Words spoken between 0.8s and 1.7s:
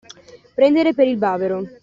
per il bavero.